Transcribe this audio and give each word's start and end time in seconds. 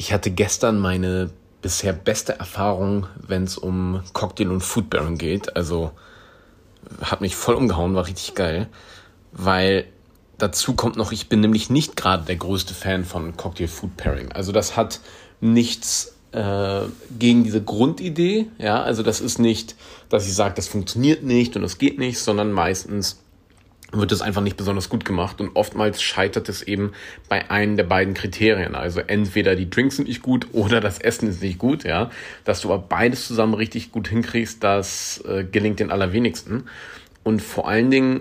Ich 0.00 0.12
hatte 0.12 0.30
gestern 0.30 0.78
meine 0.78 1.28
bisher 1.60 1.92
beste 1.92 2.38
Erfahrung, 2.38 3.08
wenn 3.16 3.42
es 3.42 3.58
um 3.58 4.00
Cocktail 4.12 4.48
und 4.48 4.60
Foodbearing 4.60 5.18
geht. 5.18 5.56
Also 5.56 5.90
hat 7.02 7.20
mich 7.20 7.34
voll 7.34 7.56
umgehauen, 7.56 7.96
war 7.96 8.06
richtig 8.06 8.36
geil. 8.36 8.68
Weil 9.32 9.86
dazu 10.38 10.74
kommt 10.74 10.94
noch, 10.94 11.10
ich 11.10 11.28
bin 11.28 11.40
nämlich 11.40 11.68
nicht 11.68 11.96
gerade 11.96 12.24
der 12.24 12.36
größte 12.36 12.74
Fan 12.74 13.04
von 13.04 13.36
Cocktail 13.36 13.66
Food 13.66 13.96
Pairing. 13.96 14.30
Also 14.30 14.52
das 14.52 14.76
hat 14.76 15.00
nichts 15.40 16.14
äh, 16.30 16.82
gegen 17.18 17.42
diese 17.42 17.60
Grundidee. 17.60 18.46
Ja, 18.58 18.80
also 18.80 19.02
das 19.02 19.20
ist 19.20 19.40
nicht, 19.40 19.74
dass 20.10 20.28
ich 20.28 20.34
sage, 20.36 20.54
das 20.54 20.68
funktioniert 20.68 21.24
nicht 21.24 21.56
und 21.56 21.62
das 21.62 21.76
geht 21.76 21.98
nicht, 21.98 22.20
sondern 22.20 22.52
meistens 22.52 23.20
wird 23.92 24.12
es 24.12 24.20
einfach 24.20 24.42
nicht 24.42 24.56
besonders 24.56 24.90
gut 24.90 25.04
gemacht 25.04 25.40
und 25.40 25.56
oftmals 25.56 26.02
scheitert 26.02 26.48
es 26.48 26.62
eben 26.62 26.92
bei 27.28 27.50
einem 27.50 27.76
der 27.76 27.84
beiden 27.84 28.12
Kriterien. 28.12 28.74
Also 28.74 29.00
entweder 29.00 29.56
die 29.56 29.70
Drinks 29.70 29.96
sind 29.96 30.08
nicht 30.08 30.22
gut 30.22 30.48
oder 30.52 30.80
das 30.80 30.98
Essen 30.98 31.28
ist 31.28 31.42
nicht 31.42 31.58
gut, 31.58 31.84
ja. 31.84 32.10
Dass 32.44 32.60
du 32.60 32.72
aber 32.72 32.82
beides 32.86 33.26
zusammen 33.26 33.54
richtig 33.54 33.90
gut 33.90 34.08
hinkriegst, 34.08 34.62
das 34.62 35.24
äh, 35.26 35.44
gelingt 35.44 35.80
den 35.80 35.90
allerwenigsten. 35.90 36.64
Und 37.22 37.40
vor 37.40 37.68
allen 37.68 37.90
Dingen 37.90 38.20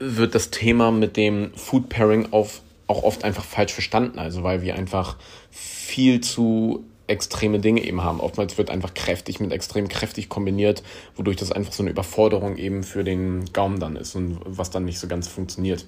wird 0.00 0.34
das 0.34 0.50
Thema 0.50 0.90
mit 0.90 1.16
dem 1.16 1.52
Food 1.54 1.88
Pairing 1.88 2.32
auf, 2.32 2.62
auch 2.88 3.04
oft 3.04 3.22
einfach 3.22 3.44
falsch 3.44 3.72
verstanden. 3.72 4.18
Also 4.18 4.42
weil 4.42 4.62
wir 4.62 4.74
einfach 4.74 5.18
viel 5.50 6.20
zu 6.20 6.84
extreme 7.10 7.58
Dinge 7.58 7.82
eben 7.82 8.02
haben. 8.02 8.20
Oftmals 8.20 8.56
wird 8.56 8.70
einfach 8.70 8.94
kräftig 8.94 9.40
mit 9.40 9.52
extrem 9.52 9.88
kräftig 9.88 10.28
kombiniert, 10.28 10.82
wodurch 11.16 11.36
das 11.36 11.52
einfach 11.52 11.72
so 11.72 11.82
eine 11.82 11.90
Überforderung 11.90 12.56
eben 12.56 12.82
für 12.82 13.04
den 13.04 13.52
Gaumen 13.52 13.80
dann 13.80 13.96
ist 13.96 14.14
und 14.14 14.38
was 14.44 14.70
dann 14.70 14.84
nicht 14.84 14.98
so 14.98 15.08
ganz 15.08 15.28
funktioniert. 15.28 15.84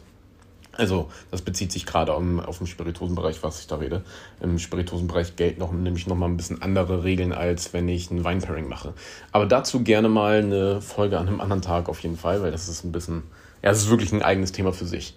Also 0.73 1.11
das 1.31 1.43
bezieht 1.43 1.71
sich 1.71 1.85
gerade 1.85 2.15
um, 2.15 2.41
auf 2.41 2.59
den 2.59 2.67
Spirituosenbereich, 2.67 3.43
was 3.43 3.61
ich 3.61 3.67
da 3.67 3.77
rede. 3.77 4.03
Im 4.41 4.59
Spirituosenbereich 4.59 5.37
gelten 5.37 5.61
noch, 5.61 5.71
nämlich 5.71 6.07
nochmal 6.07 6.31
ein 6.31 6.37
bisschen 6.39 6.63
andere 6.63 7.05
Regeln, 7.05 7.33
als 7.33 7.75
wenn 7.75 7.89
ich 7.89 8.11
ein 8.11 8.25
Weinpairing 8.25 8.69
mache. 8.69 8.95
Aber 9.33 9.47
dazu 9.47 9.83
gerne 9.83 10.09
mal 10.09 10.39
eine 10.39 10.81
Folge 10.81 11.19
an 11.19 11.29
einem 11.29 11.41
anderen 11.41 11.63
Tag 11.63 11.89
auf 11.89 12.01
jeden 12.01 12.17
Fall, 12.17 12.43
weil 12.43 12.51
das 12.51 12.69
ist 12.69 12.85
ein 12.85 12.93
bisschen, 12.93 13.23
ja, 13.63 13.71
es 13.71 13.81
ist 13.81 13.91
wirklich 13.91 14.13
ein 14.13 14.23
eigenes 14.23 14.53
Thema 14.53 14.73
für 14.73 14.87
sich. 14.87 15.15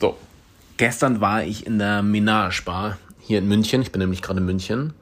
So, 0.00 0.16
gestern 0.78 1.20
war 1.20 1.44
ich 1.44 1.64
in 1.64 1.78
der 1.78 2.02
Menage 2.02 2.62
Bar 2.64 2.98
hier 3.20 3.38
in 3.38 3.46
München. 3.46 3.82
Ich 3.82 3.92
bin 3.92 4.00
nämlich 4.00 4.20
gerade 4.20 4.40
in 4.40 4.46
München 4.46 4.94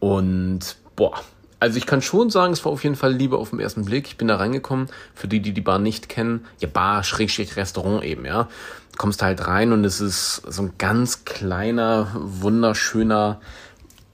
und 0.00 0.76
boah, 0.96 1.20
also 1.60 1.76
ich 1.76 1.86
kann 1.86 2.00
schon 2.00 2.30
sagen, 2.30 2.54
es 2.54 2.64
war 2.64 2.72
auf 2.72 2.82
jeden 2.82 2.96
Fall 2.96 3.12
Liebe 3.12 3.36
auf 3.36 3.50
den 3.50 3.60
ersten 3.60 3.84
Blick. 3.84 4.06
Ich 4.06 4.16
bin 4.16 4.28
da 4.28 4.36
reingekommen, 4.36 4.88
für 5.14 5.28
die, 5.28 5.40
die 5.40 5.52
die 5.52 5.60
Bar 5.60 5.78
nicht 5.78 6.08
kennen, 6.08 6.46
ja 6.58 6.68
Bar, 6.72 7.04
Schrägstrich, 7.04 7.56
Restaurant 7.56 8.02
eben, 8.02 8.24
ja. 8.24 8.48
Du 8.92 8.98
kommst 8.98 9.22
halt 9.22 9.46
rein 9.46 9.72
und 9.72 9.84
es 9.84 10.00
ist 10.00 10.42
so 10.48 10.62
ein 10.62 10.72
ganz 10.78 11.24
kleiner, 11.24 12.08
wunderschöner 12.14 13.40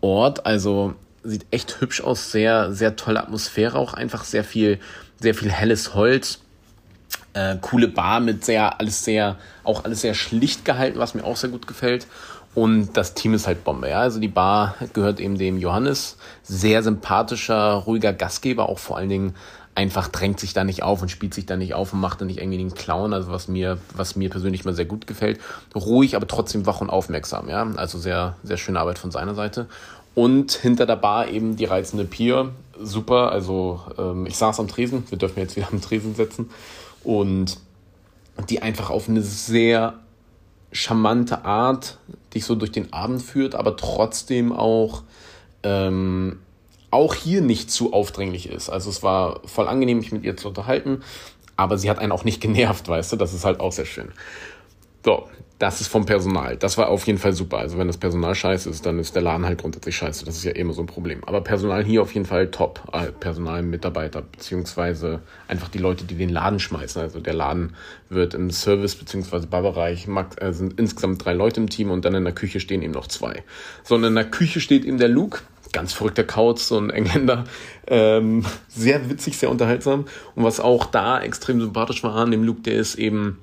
Ort, 0.01 0.45
also 0.45 0.95
sieht 1.23 1.47
echt 1.51 1.81
hübsch 1.81 2.01
aus, 2.01 2.31
sehr, 2.31 2.73
sehr 2.73 2.97
tolle 2.97 3.20
Atmosphäre 3.20 3.79
auch, 3.79 3.95
einfach 3.95 4.25
sehr 4.25 4.45
viel, 4.45 4.79
sehr 5.20 5.34
viel 5.34 5.51
helles 5.51 5.95
Holz. 5.95 6.41
Äh, 7.33 7.57
coole 7.61 7.89
Bar 7.89 8.20
mit 8.20 8.45
sehr, 8.45 8.81
alles 8.81 9.05
sehr, 9.05 9.37
auch 9.62 9.84
alles 9.84 10.01
sehr 10.01 10.14
schlicht 10.14 10.64
gehalten, 10.64 10.98
was 10.98 11.14
mir 11.14 11.25
auch 11.25 11.37
sehr 11.37 11.51
gut 11.51 11.67
gefällt. 11.67 12.07
Und 12.57 12.97
das 12.97 13.12
Team 13.12 13.35
ist 13.35 13.47
halt 13.47 13.65
Bombe, 13.65 13.91
ja. 13.91 14.01
Also 14.01 14.19
die 14.19 14.29
Bar 14.29 14.77
gehört 14.95 15.21
eben 15.21 15.37
dem 15.37 15.59
Johannes. 15.59 16.17
Sehr 16.43 16.83
sympathischer, 16.83 17.75
ruhiger 17.75 18.15
Gastgeber, 18.15 18.71
auch 18.71 18.79
vor 18.79 18.97
allen 18.97 19.11
Dingen 19.11 19.35
einfach 19.75 20.09
drängt 20.09 20.41
sich 20.41 20.55
da 20.55 20.65
nicht 20.65 20.83
auf 20.83 21.03
und 21.03 21.11
spielt 21.11 21.35
sich 21.35 21.45
da 21.45 21.59
nicht 21.59 21.75
auf 21.75 21.93
und 21.93 22.01
macht 22.01 22.23
da 22.23 22.25
nicht 22.25 22.39
irgendwie 22.39 22.57
den 22.57 22.73
Clown, 22.73 23.13
also 23.13 23.31
was 23.31 23.48
mir, 23.48 23.77
was 23.95 24.17
mir 24.17 24.31
persönlich 24.31 24.65
mal 24.65 24.73
sehr 24.73 24.87
gut 24.87 25.07
gefällt. 25.07 25.39
Ruhig, 25.75 26.17
aber 26.17 26.27
trotzdem 26.27 26.65
wach 26.65 26.81
und 26.81 26.89
aufmerksam, 26.89 27.51
ja. 27.51 27.71
Also 27.77 27.98
sehr, 27.98 28.37
sehr 28.43 28.57
schöne 28.57 28.81
Arbeit 28.81 28.98
von 28.98 29.11
seiner 29.11 29.35
Seite. 29.35 29.67
Und 30.15 30.53
hinter 30.53 30.87
der 30.87 30.97
Bar 30.97 31.29
eben 31.29 31.57
die 31.57 31.67
reizende 31.67 32.07
Pier. 32.07 32.53
Super, 32.81 33.33
also 33.33 33.83
ähm, 33.98 34.25
ich 34.25 34.39
saß 34.39 34.61
am 34.61 34.69
Tresen, 34.69 35.05
wir 35.11 35.19
dürfen 35.19 35.41
jetzt 35.41 35.57
wieder 35.57 35.69
am 35.70 35.83
Tresen 35.83 36.15
setzen. 36.15 36.48
Und 37.05 37.59
die 38.48 38.63
einfach 38.63 38.89
auf 38.89 39.11
eine 39.11 39.20
sehr 39.20 39.92
charmante 40.73 41.45
Art 41.45 41.99
dich 42.35 42.45
so 42.45 42.55
durch 42.55 42.73
den 42.73 42.93
Abend 42.93 43.23
führt, 43.23 43.55
aber 43.55 43.77
trotzdem 43.77 44.53
auch, 44.53 45.03
ähm, 45.63 46.41
auch 46.91 47.15
hier 47.15 47.41
nicht 47.41 47.71
zu 47.71 47.93
aufdringlich 47.93 48.49
ist. 48.49 48.69
Also 48.69 48.91
es 48.91 49.03
war 49.03 49.41
voll 49.47 49.69
angenehm, 49.69 49.99
mich 49.99 50.13
mit 50.13 50.25
ihr 50.25 50.37
zu 50.37 50.49
unterhalten, 50.49 51.03
aber 51.57 51.79
sie 51.79 51.91
hat 51.91 51.99
einen 51.99 52.13
auch 52.13 52.25
nicht 52.25 52.41
genervt, 52.41 52.89
weißt 52.89 53.13
du, 53.13 53.17
das 53.17 53.33
ist 53.33 53.45
halt 53.45 53.61
auch 53.61 53.73
sehr 53.73 53.87
schön. 53.87 54.13
So, 55.06 55.28
das 55.61 55.80
ist 55.80 55.86
vom 55.86 56.05
Personal. 56.05 56.56
Das 56.56 56.78
war 56.78 56.89
auf 56.89 57.06
jeden 57.06 57.20
Fall 57.20 57.33
super. 57.33 57.58
Also 57.58 57.78
wenn 57.78 57.86
das 57.86 57.96
Personal 57.96 58.34
scheiße 58.34 58.68
ist, 58.68 58.84
dann 58.84 58.98
ist 58.98 59.14
der 59.14 59.22
Laden 59.22 59.46
halt 59.46 59.61
grundsätzlich 59.61 59.96
scheiße. 59.96 60.24
Das 60.24 60.34
ist 60.36 60.42
ja 60.42 60.50
immer 60.50 60.72
so 60.72 60.83
ein 60.83 60.89
Problem. 60.89 61.22
Aber 61.24 61.42
Personal 61.42 61.84
hier 61.84 62.02
auf 62.02 62.12
jeden 62.12 62.27
Fall 62.27 62.50
top. 62.50 62.83
Äh, 62.92 63.12
Personal, 63.12 63.62
Mitarbeiter, 63.62 64.22
beziehungsweise 64.22 65.20
einfach 65.46 65.68
die 65.68 65.78
Leute, 65.78 66.06
die 66.06 66.17
den 66.17 66.30
Laden 66.30 66.58
schmeißen. 66.58 67.00
Also 67.00 67.20
der 67.20 67.34
Laden 67.34 67.77
wird 68.08 68.34
im 68.34 68.50
Service 68.50 68.96
beziehungsweise 68.96 69.46
Barbereich 69.46 70.08
äh, 70.40 70.52
sind 70.52 70.80
insgesamt 70.80 71.24
drei 71.24 71.34
Leute 71.34 71.61
im 71.61 71.68
Team 71.68 71.92
und 71.92 72.05
dann 72.05 72.17
in 72.17 72.24
der 72.24 72.34
Küche 72.34 72.58
stehen 72.58 72.83
eben 72.83 72.92
noch 72.92 73.06
zwei. 73.06 73.44
Sondern 73.84 74.11
in 74.11 74.17
der 74.17 74.30
Küche 74.33 74.58
steht 74.58 74.84
eben 74.84 74.98
der 74.98 75.08
Luke, 75.08 75.42
ganz 75.73 75.92
verrückter 75.92 76.24
Kauz, 76.24 76.67
so 76.67 76.78
ein 76.78 76.90
Engländer. 76.90 77.44
Ähm, 77.86 78.44
sehr 78.67 79.08
witzig, 79.08 79.38
sehr 79.38 79.50
unterhaltsam. 79.50 80.06
Und 80.34 80.42
was 80.42 80.58
auch 80.58 80.84
da 80.84 81.20
extrem 81.20 81.61
sympathisch 81.61 82.02
war 82.02 82.17
an 82.17 82.33
dem 82.33 82.42
Luke, 82.42 82.62
der 82.62 82.74
ist 82.74 82.96
eben 82.96 83.38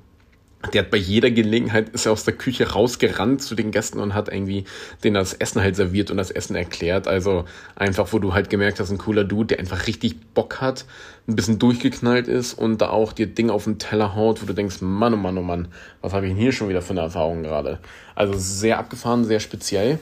der 0.72 0.82
hat 0.82 0.90
bei 0.90 0.96
jeder 0.96 1.30
Gelegenheit 1.30 1.90
ist 1.90 2.06
er 2.06 2.12
aus 2.12 2.24
der 2.24 2.34
Küche 2.34 2.72
rausgerannt 2.72 3.42
zu 3.42 3.54
den 3.54 3.70
Gästen 3.70 4.00
und 4.00 4.14
hat 4.14 4.28
irgendwie 4.28 4.64
denen 5.02 5.14
das 5.14 5.34
Essen 5.34 5.60
halt 5.60 5.76
serviert 5.76 6.10
und 6.10 6.16
das 6.16 6.30
Essen 6.30 6.56
erklärt. 6.56 7.06
Also 7.08 7.44
einfach, 7.76 8.12
wo 8.12 8.18
du 8.18 8.34
halt 8.34 8.50
gemerkt 8.50 8.80
hast, 8.80 8.90
ein 8.90 8.98
cooler 8.98 9.24
Dude, 9.24 9.48
der 9.48 9.58
einfach 9.58 9.86
richtig 9.86 10.16
Bock 10.34 10.60
hat, 10.60 10.84
ein 11.28 11.36
bisschen 11.36 11.58
durchgeknallt 11.58 12.28
ist 12.28 12.54
und 12.54 12.80
da 12.80 12.90
auch 12.90 13.12
dir 13.12 13.26
Dinge 13.26 13.52
auf 13.52 13.64
den 13.64 13.78
Teller 13.78 14.14
haut, 14.14 14.42
wo 14.42 14.46
du 14.46 14.52
denkst, 14.52 14.80
Mann, 14.80 15.14
oh 15.14 15.18
Mann, 15.18 15.38
oh 15.38 15.42
Mann, 15.42 15.68
was 16.00 16.12
habe 16.12 16.26
ich 16.26 16.32
denn 16.32 16.40
hier 16.40 16.52
schon 16.52 16.68
wieder 16.68 16.82
für 16.82 16.90
eine 16.90 17.00
Erfahrung 17.00 17.42
gerade? 17.42 17.78
Also 18.14 18.34
sehr 18.36 18.78
abgefahren, 18.78 19.24
sehr 19.24 19.40
speziell. 19.40 19.98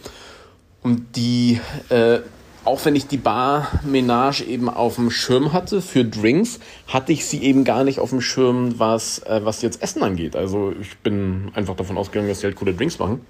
Und 0.83 1.17
die 1.17 1.61
äh, 1.91 2.21
auch 2.65 2.85
wenn 2.85 2.95
ich 2.95 3.07
die 3.07 3.17
Bar 3.17 3.69
Menage 3.85 4.45
eben 4.45 4.69
auf 4.69 4.97
dem 4.97 5.11
Schirm 5.11 5.53
hatte 5.53 5.83
für 5.83 6.05
Drinks, 6.05 6.61
hatte 6.87 7.13
ich 7.13 7.27
sie 7.27 7.43
eben 7.43 7.65
gar 7.65 7.85
nicht 7.85 7.99
auf 7.99 8.11
dem 8.11 8.21
Schirm, 8.21 8.79
was, 8.79 9.19
äh, 9.21 9.41
was 9.45 9.63
jetzt 9.63 9.83
Essen 9.83 10.03
angeht. 10.03 10.37
Also 10.37 10.73
ich 10.81 10.97
bin 10.99 11.51
einfach 11.55 11.77
davon 11.77 11.99
ausgegangen, 11.99 12.29
dass 12.29 12.41
sie 12.41 12.47
halt 12.47 12.57
coole 12.57 12.75
Drinks 12.75 12.99
machen. 12.99 13.21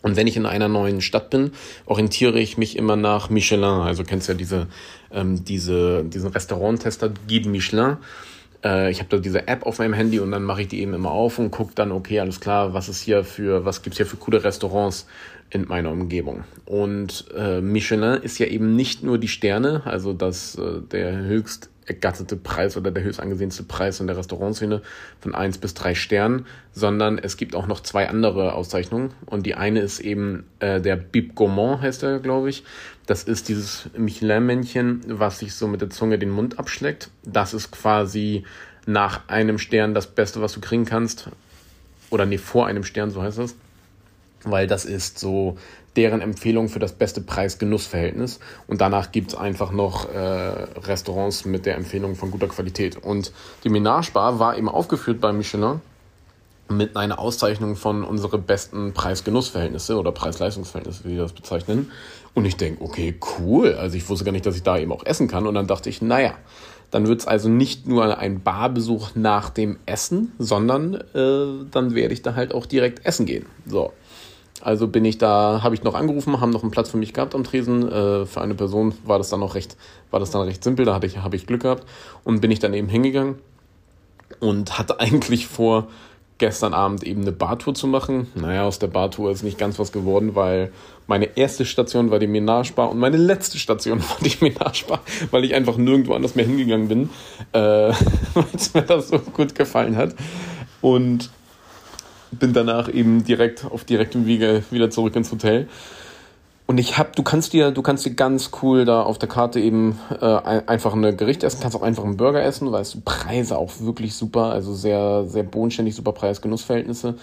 Und 0.00 0.16
wenn 0.16 0.26
ich 0.26 0.36
in 0.36 0.46
einer 0.46 0.68
neuen 0.68 1.00
Stadt 1.00 1.30
bin, 1.30 1.50
orientiere 1.86 2.38
ich 2.38 2.56
mich 2.56 2.76
immer 2.76 2.96
nach 2.96 3.30
Michelin. 3.30 3.64
Also 3.64 4.04
kennst 4.04 4.28
ja 4.28 4.34
diese, 4.34 4.68
ähm, 5.12 5.44
diese, 5.44 6.04
diesen 6.04 6.30
Restauranttester 6.30 7.10
Guide 7.28 7.48
Michelin. 7.48 7.96
Äh, 8.64 8.90
ich 8.90 9.00
habe 9.00 9.08
da 9.10 9.18
diese 9.18 9.48
App 9.48 9.66
auf 9.66 9.78
meinem 9.78 9.94
Handy 9.94 10.20
und 10.20 10.30
dann 10.30 10.44
mache 10.44 10.62
ich 10.62 10.68
die 10.68 10.80
eben 10.80 10.94
immer 10.94 11.10
auf 11.10 11.38
und 11.38 11.50
gucke 11.50 11.72
dann, 11.74 11.90
okay, 11.90 12.20
alles 12.20 12.40
klar, 12.40 12.74
was 12.74 12.88
ist 12.88 13.00
hier 13.00 13.24
für, 13.24 13.64
was 13.64 13.82
gibt's 13.82 13.96
hier 13.96 14.06
für 14.06 14.16
coole 14.16 14.42
Restaurants 14.44 15.06
in 15.50 15.66
meiner 15.66 15.90
Umgebung. 15.90 16.44
Und 16.66 17.26
äh, 17.36 17.60
Michelin 17.60 18.20
ist 18.22 18.38
ja 18.38 18.46
eben 18.46 18.76
nicht 18.76 19.02
nur 19.02 19.18
die 19.18 19.28
Sterne, 19.28 19.82
also 19.84 20.12
das 20.12 20.56
äh, 20.56 20.80
der 20.90 21.16
höchst 21.16 21.70
ergattete 21.86 22.36
Preis 22.36 22.76
oder 22.76 22.90
der 22.90 23.02
höchst 23.02 23.18
angesehenste 23.18 23.62
Preis 23.62 24.00
in 24.00 24.06
der 24.06 24.18
Restaurantszene 24.18 24.82
von 25.20 25.34
eins 25.34 25.56
bis 25.56 25.72
drei 25.72 25.94
Sternen, 25.94 26.44
sondern 26.72 27.16
es 27.16 27.38
gibt 27.38 27.54
auch 27.54 27.66
noch 27.66 27.80
zwei 27.80 28.10
andere 28.10 28.52
Auszeichnungen. 28.52 29.14
Und 29.24 29.46
die 29.46 29.54
eine 29.54 29.80
ist 29.80 30.00
eben 30.00 30.44
äh, 30.60 30.82
der 30.82 30.96
Bib 30.96 31.34
Gourmand, 31.34 31.80
heißt 31.80 32.02
er, 32.02 32.18
glaube 32.18 32.50
ich. 32.50 32.64
Das 33.06 33.24
ist 33.24 33.48
dieses 33.48 33.88
Michelin-Männchen, 33.96 35.00
was 35.06 35.38
sich 35.38 35.54
so 35.54 35.66
mit 35.66 35.80
der 35.80 35.88
Zunge 35.88 36.18
den 36.18 36.30
Mund 36.30 36.58
abschleckt. 36.58 37.08
Das 37.24 37.54
ist 37.54 37.70
quasi 37.70 38.44
nach 38.84 39.26
einem 39.28 39.58
Stern 39.58 39.94
das 39.94 40.08
Beste, 40.08 40.42
was 40.42 40.52
du 40.52 40.60
kriegen 40.60 40.84
kannst. 40.84 41.30
Oder 42.10 42.26
nee, 42.26 42.38
vor 42.38 42.66
einem 42.66 42.84
Stern, 42.84 43.10
so 43.10 43.22
heißt 43.22 43.38
das 43.38 43.54
weil 44.44 44.66
das 44.66 44.84
ist 44.84 45.18
so 45.18 45.56
deren 45.96 46.20
Empfehlung 46.20 46.68
für 46.68 46.78
das 46.78 46.92
beste 46.92 47.20
Preis-Genuss-Verhältnis. 47.20 48.38
Und 48.68 48.80
danach 48.80 49.10
gibt's 49.10 49.34
einfach 49.34 49.72
noch 49.72 50.08
äh, 50.12 50.18
Restaurants 50.18 51.44
mit 51.44 51.66
der 51.66 51.74
Empfehlung 51.74 52.14
von 52.14 52.30
guter 52.30 52.46
Qualität. 52.46 52.96
Und 52.96 53.32
die 53.64 53.68
Menage 53.68 54.12
Bar 54.12 54.38
war 54.38 54.56
eben 54.56 54.68
aufgeführt 54.68 55.20
bei 55.20 55.32
Michelin 55.32 55.80
mit 56.70 56.96
einer 56.96 57.18
Auszeichnung 57.18 57.76
von 57.76 58.04
unsere 58.04 58.38
besten 58.38 58.92
Preis-Genuss-Verhältnisse 58.92 59.98
oder 59.98 60.12
Preis-Leistungs-Verhältnisse, 60.12 61.04
wie 61.04 61.10
die 61.10 61.16
das 61.16 61.32
bezeichnen. 61.32 61.90
Und 62.34 62.44
ich 62.44 62.56
denke, 62.56 62.84
okay, 62.84 63.18
cool. 63.38 63.74
Also 63.74 63.96
ich 63.96 64.08
wusste 64.08 64.24
gar 64.24 64.32
nicht, 64.32 64.46
dass 64.46 64.54
ich 64.54 64.62
da 64.62 64.78
eben 64.78 64.92
auch 64.92 65.04
essen 65.04 65.26
kann. 65.26 65.46
Und 65.46 65.54
dann 65.54 65.66
dachte 65.66 65.88
ich, 65.88 66.02
naja, 66.02 66.34
dann 66.90 67.06
wird's 67.06 67.26
also 67.26 67.48
nicht 67.48 67.86
nur 67.86 68.18
ein 68.18 68.42
Barbesuch 68.42 69.10
nach 69.14 69.50
dem 69.50 69.78
Essen, 69.86 70.32
sondern 70.38 70.94
äh, 70.94 71.66
dann 71.70 71.94
werde 71.94 72.14
ich 72.14 72.22
da 72.22 72.34
halt 72.34 72.54
auch 72.54 72.66
direkt 72.66 73.04
essen 73.04 73.26
gehen. 73.26 73.46
So. 73.66 73.92
Also 74.62 74.88
bin 74.88 75.04
ich 75.04 75.18
da, 75.18 75.60
habe 75.62 75.74
ich 75.74 75.82
noch 75.82 75.94
angerufen, 75.94 76.40
haben 76.40 76.50
noch 76.50 76.62
einen 76.62 76.70
Platz 76.70 76.90
für 76.90 76.96
mich 76.96 77.12
gehabt 77.12 77.34
am 77.34 77.44
Tresen. 77.44 77.90
Äh, 77.90 78.26
für 78.26 78.40
eine 78.40 78.54
Person 78.54 78.94
war 79.04 79.18
das 79.18 79.30
dann 79.30 79.40
noch 79.40 79.54
recht, 79.54 79.76
war 80.10 80.20
das 80.20 80.30
dann 80.30 80.42
recht 80.42 80.64
simpel, 80.64 80.84
da 80.84 81.00
ich, 81.02 81.18
habe 81.18 81.36
ich 81.36 81.46
Glück 81.46 81.62
gehabt 81.62 81.84
und 82.24 82.40
bin 82.40 82.50
ich 82.50 82.58
dann 82.58 82.74
eben 82.74 82.88
hingegangen 82.88 83.36
und 84.40 84.78
hatte 84.78 85.00
eigentlich 85.00 85.46
vor, 85.46 85.88
gestern 86.38 86.72
Abend 86.72 87.02
eben 87.02 87.22
eine 87.22 87.32
Bartour 87.32 87.74
zu 87.74 87.86
machen. 87.86 88.28
Naja, 88.34 88.64
aus 88.64 88.78
der 88.78 88.86
Bartour 88.86 89.30
ist 89.30 89.42
nicht 89.42 89.58
ganz 89.58 89.78
was 89.78 89.92
geworden, 89.92 90.34
weil 90.34 90.72
meine 91.06 91.36
erste 91.36 91.64
Station 91.64 92.10
war 92.10 92.18
die 92.18 92.26
Menage 92.26 92.72
Bar 92.72 92.90
und 92.90 92.98
meine 92.98 93.16
letzte 93.16 93.58
Station 93.58 94.00
war 94.08 94.16
die 94.22 94.36
Menage 94.40 94.84
Bar, 94.86 95.00
weil 95.30 95.44
ich 95.44 95.54
einfach 95.54 95.76
nirgendwo 95.76 96.14
anders 96.14 96.34
mehr 96.34 96.46
hingegangen 96.46 96.88
bin, 96.88 97.10
äh, 97.52 97.58
weil 98.34 98.44
es 98.54 98.72
mir 98.72 98.82
das 98.82 99.08
so 99.08 99.18
gut 99.18 99.54
gefallen 99.54 99.96
hat. 99.96 100.14
Und 100.80 101.30
bin 102.30 102.52
danach 102.52 102.92
eben 102.92 103.24
direkt 103.24 103.64
auf 103.64 103.84
direktem 103.84 104.26
Wege 104.26 104.62
wieder 104.70 104.90
zurück 104.90 105.16
ins 105.16 105.30
Hotel. 105.30 105.68
Und 106.66 106.76
ich 106.76 106.98
hab, 106.98 107.16
du 107.16 107.22
kannst 107.22 107.54
dir, 107.54 107.70
du 107.70 107.80
kannst 107.80 108.04
dir 108.04 108.12
ganz 108.12 108.50
cool 108.60 108.84
da 108.84 109.02
auf 109.02 109.18
der 109.18 109.28
Karte 109.28 109.58
eben 109.58 109.98
äh, 110.20 110.26
einfach 110.26 110.92
ein 110.92 111.16
Gericht 111.16 111.42
essen, 111.42 111.60
kannst 111.62 111.74
auch 111.74 111.82
einfach 111.82 112.04
einen 112.04 112.18
Burger 112.18 112.42
essen, 112.42 112.70
weißt 112.70 112.94
du, 112.94 113.00
Preise 113.00 113.56
auch 113.56 113.72
wirklich 113.80 114.14
super, 114.14 114.52
also 114.52 114.74
sehr, 114.74 115.24
sehr 115.26 115.44
bodenständig, 115.44 115.94
super 115.94 116.12
Preis-Genussverhältnisse. 116.12 117.14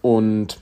Und 0.00 0.60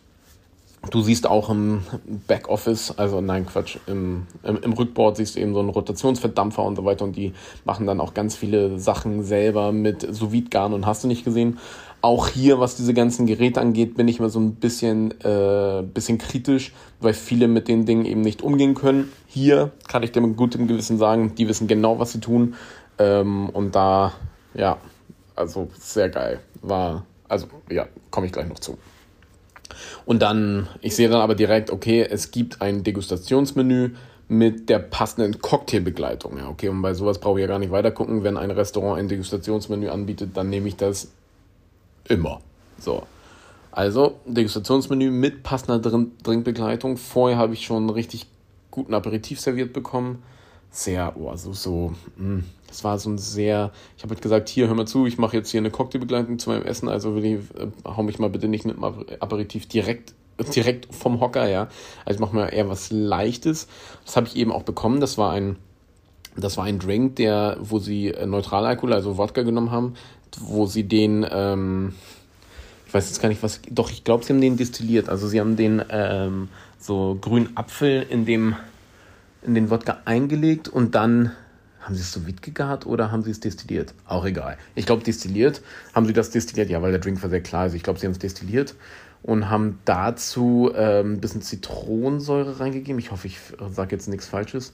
du 0.91 1.01
siehst 1.01 1.29
auch 1.29 1.49
im 1.49 1.83
Backoffice, 2.27 2.99
also 2.99 3.21
nein, 3.21 3.47
Quatsch, 3.47 3.79
im, 3.87 4.27
im, 4.43 4.57
im 4.63 4.73
Rückboard 4.73 5.17
siehst 5.17 5.37
du 5.37 5.41
eben 5.41 5.55
so 5.55 5.61
einen 5.61 5.69
Rotationsverdampfer 5.69 6.65
und 6.65 6.75
so 6.75 6.85
weiter 6.85 7.05
und 7.05 7.15
die 7.15 7.35
machen 7.65 7.87
dann 7.87 8.01
auch 8.01 8.15
ganz 8.15 8.35
viele 8.35 8.81
Sachen 8.81 9.23
selber 9.23 9.71
mit 9.71 10.13
sous 10.13 10.33
garn 10.51 10.73
und 10.73 10.87
hast 10.87 11.05
du 11.05 11.09
nicht 11.09 11.25
gesehen 11.25 11.59
auch 12.05 12.29
hier, 12.29 12.61
was 12.61 12.77
diese 12.77 12.93
ganzen 12.93 13.25
Geräte 13.25 13.63
angeht, 13.63 13.97
bin 13.97 14.09
ich 14.09 14.19
immer 14.19 14.29
so 14.29 14.39
ein 14.39 14.57
bisschen, 14.57 15.19
äh, 15.23 15.83
bisschen 15.83 16.19
kritisch, 16.19 16.75
weil 17.01 17.15
viele 17.15 17.49
mit 17.49 17.67
den 17.67 17.87
Dingen 17.87 18.05
eben 18.05 18.21
nicht 18.21 18.43
umgehen 18.43 18.75
können. 18.75 19.11
Hier 19.27 19.71
kann 19.89 20.03
ich 20.03 20.15
mit 20.15 20.37
gutem 20.37 20.69
Gewissen 20.69 20.99
sagen, 20.99 21.35
die 21.35 21.49
wissen 21.49 21.67
genau, 21.67 21.99
was 21.99 22.13
sie 22.13 22.21
tun. 22.21 22.57
Ähm, 22.99 23.49
und 23.49 23.75
da, 23.75 24.13
ja, 24.53 24.77
also 25.35 25.69
sehr 25.79 26.11
geil. 26.11 26.41
War, 26.61 27.07
also 27.27 27.47
ja, 27.71 27.87
komme 28.11 28.27
ich 28.27 28.33
gleich 28.33 28.49
noch 28.49 28.59
zu. 28.59 28.77
Und 30.05 30.21
dann, 30.21 30.69
ich 30.83 30.95
sehe 30.95 31.09
dann 31.09 31.23
aber 31.23 31.35
direkt, 31.35 31.71
okay, 31.71 32.07
es 32.09 32.31
gibt 32.31 32.61
ein 32.61 32.85
Degustationsmenü 32.85 33.93
mit 34.29 34.69
der 34.69 34.79
passenden 34.79 35.41
Cocktailbegleitung. 35.41 36.37
Ja, 36.37 36.51
okay, 36.51 36.69
und 36.69 36.83
bei 36.83 36.93
sowas 36.93 37.19
brauche 37.19 37.39
ich 37.39 37.45
ja 37.45 37.49
gar 37.49 37.59
nicht 37.59 37.73
weiter 37.73 37.93
gucken. 37.93 38.25
Wenn 38.25 38.37
ein 38.37 38.51
Restaurant 38.51 38.99
ein 38.99 39.09
Degustationsmenü 39.09 39.89
anbietet, 39.89 40.37
dann 40.37 40.51
nehme 40.51 40.69
ich 40.69 40.77
das 40.77 41.09
Immer. 42.09 42.41
So. 42.79 43.03
Also, 43.73 44.21
Degustationsmenü 44.27 45.11
mit 45.11 45.43
passender 45.43 45.81
Trinkbegleitung. 46.23 46.97
Vorher 46.97 47.39
habe 47.39 47.55
ich 47.55 47.65
schon 47.65 47.79
einen 47.79 47.91
richtig 47.91 48.27
guten 48.71 48.95
Aperitif 48.95 49.41
serviert 49.41 49.73
bekommen. 49.73 50.23
Sehr, 50.71 51.15
oh, 51.17 51.35
so, 51.37 51.53
so, 51.53 51.93
mh. 52.17 52.25
Hm, 52.25 52.45
das 52.69 52.83
war 52.83 52.99
so 52.99 53.09
ein 53.09 53.19
sehr, 53.19 53.71
ich 53.97 54.03
habe 54.03 54.15
halt 54.15 54.23
gesagt, 54.23 54.49
hier, 54.49 54.67
hör 54.67 54.75
mal 54.75 54.87
zu, 54.87 55.07
ich 55.07 55.17
mache 55.17 55.37
jetzt 55.37 55.51
hier 55.51 55.61
eine 55.61 55.71
Cocktailbegleitung 55.71 56.41
zu 56.41 56.51
meinem 56.51 56.65
Essen, 56.65 56.89
also 56.89 57.15
will 57.15 57.25
ich, 57.25 57.35
äh, 57.57 57.69
hau 57.85 58.03
mich 58.03 58.19
mal 58.19 58.31
bitte 58.31 58.49
nicht 58.49 58.65
mit 58.65 58.77
dem 58.77 58.83
Aperitif 58.83 59.67
direkt 59.69 60.13
direkt 60.55 60.93
vom 60.95 61.21
Hocker, 61.21 61.49
ja. 61.49 61.69
Also 62.05 62.17
ich 62.17 62.21
mache 62.21 62.35
mir 62.35 62.53
eher 62.53 62.69
was 62.69 62.91
Leichtes. 62.91 63.69
Das 64.05 64.17
habe 64.17 64.27
ich 64.27 64.37
eben 64.37 64.53
auch 64.53 64.63
bekommen. 64.63 65.01
Das 65.01 65.19
war 65.19 65.33
ein, 65.33 65.57
das 66.37 66.57
war 66.57 66.65
ein 66.65 66.79
Drink, 66.79 67.17
der, 67.17 67.57
wo 67.61 67.79
sie 67.79 68.09
äh, 68.09 68.27
Neutralalkohol, 68.27 68.93
also 68.93 69.17
Wodka 69.19 69.43
genommen 69.43 69.71
haben, 69.71 69.95
wo 70.41 70.67
sie 70.67 70.85
den, 70.85 71.27
ähm, 71.31 71.95
ich 72.87 72.95
weiß 72.95 73.09
jetzt 73.09 73.21
gar 73.21 73.29
nicht, 73.29 73.43
was, 73.43 73.61
doch, 73.71 73.91
ich 73.91 74.05
glaube, 74.05 74.25
sie 74.25 74.33
haben 74.33 74.41
den 74.41 74.57
destilliert. 74.57 75.09
Also 75.09 75.29
sie 75.29 75.41
haben 75.41 75.57
den 75.57 75.83
ähm, 75.91 76.49
so 76.79 77.19
grünen 77.21 77.57
Apfel 77.57 78.07
in 78.09 78.25
dem, 78.27 78.57
in 79.43 79.55
den 79.55 79.71
Wodka 79.71 79.99
eingelegt 80.05 80.69
und 80.69 80.95
dann 80.95 81.33
haben 81.81 81.95
sie 81.95 82.01
es 82.01 82.13
so 82.13 82.21
gegart 82.21 82.87
oder 82.87 83.13
haben 83.13 83.23
sie 83.23 83.31
es 83.31 83.41
destilliert? 83.41 83.93
Auch 84.07 84.25
egal. 84.25 84.57
Ich 84.75 84.87
glaube, 84.87 85.05
destilliert. 85.05 85.61
Haben 85.95 86.07
sie 86.07 86.15
das 86.15 86.31
destilliert? 86.31 86.71
Ja, 86.71 86.81
weil 86.81 86.93
der 86.93 87.01
Drink 87.01 87.23
war 87.23 87.29
sehr 87.29 87.43
klar. 87.43 87.63
Also 87.63 87.77
ich 87.77 87.83
glaube, 87.83 87.99
sie 87.99 88.07
haben 88.07 88.13
es 88.13 88.19
destilliert 88.19 88.75
und 89.23 89.51
haben 89.51 89.79
dazu 89.85 90.71
ähm, 90.75 91.15
ein 91.15 91.21
bisschen 91.21 91.43
Zitronensäure 91.43 92.59
reingegeben. 92.59 92.99
Ich 92.99 93.11
hoffe, 93.11 93.27
ich 93.27 93.39
sage 93.71 93.95
jetzt 93.95 94.09
nichts 94.09 94.27
Falsches 94.27 94.73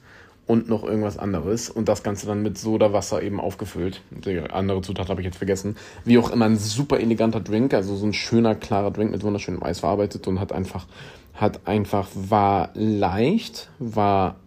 und 0.50 0.68
noch 0.68 0.82
irgendwas 0.82 1.16
anderes 1.16 1.70
und 1.70 1.88
das 1.88 2.02
Ganze 2.02 2.26
dann 2.26 2.42
mit 2.42 2.58
Sodawasser 2.58 3.22
eben 3.22 3.38
aufgefüllt. 3.38 4.02
Die 4.10 4.40
andere 4.40 4.82
Zutat 4.82 5.08
habe 5.08 5.20
ich 5.20 5.24
jetzt 5.24 5.36
vergessen. 5.36 5.76
Wie 6.04 6.18
auch 6.18 6.32
immer 6.32 6.46
ein 6.46 6.56
super 6.56 6.98
eleganter 6.98 7.38
Drink, 7.38 7.72
also 7.72 7.94
so 7.94 8.04
ein 8.04 8.12
schöner, 8.12 8.56
klarer 8.56 8.90
Drink 8.90 9.12
mit 9.12 9.22
wunderschönem 9.22 9.62
Eis 9.62 9.78
verarbeitet 9.78 10.26
und 10.26 10.40
hat 10.40 10.50
einfach, 10.50 10.88
hat 11.34 11.68
einfach, 11.68 12.08
war 12.14 12.70
leicht, 12.74 13.70
war 13.78 14.40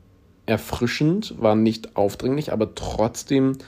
erfrischend, 0.46 1.36
war 1.42 1.56
nicht 1.56 1.96
aufdringlich, 1.96 2.52
aber 2.52 2.76
trotzdem, 2.76 3.60